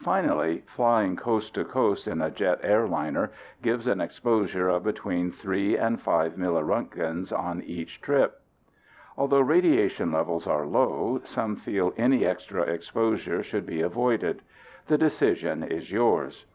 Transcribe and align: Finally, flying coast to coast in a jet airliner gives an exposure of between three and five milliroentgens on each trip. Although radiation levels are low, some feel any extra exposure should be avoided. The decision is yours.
Finally, 0.00 0.62
flying 0.66 1.16
coast 1.16 1.52
to 1.54 1.62
coast 1.62 2.08
in 2.08 2.22
a 2.22 2.30
jet 2.30 2.58
airliner 2.62 3.30
gives 3.60 3.86
an 3.86 4.00
exposure 4.00 4.70
of 4.70 4.82
between 4.82 5.30
three 5.30 5.76
and 5.76 6.00
five 6.00 6.36
milliroentgens 6.38 7.30
on 7.30 7.60
each 7.60 8.00
trip. 8.00 8.40
Although 9.18 9.40
radiation 9.42 10.10
levels 10.10 10.46
are 10.46 10.64
low, 10.64 11.20
some 11.24 11.56
feel 11.56 11.92
any 11.98 12.24
extra 12.24 12.62
exposure 12.62 13.42
should 13.42 13.66
be 13.66 13.82
avoided. 13.82 14.40
The 14.86 14.96
decision 14.96 15.62
is 15.62 15.92
yours. 15.92 16.42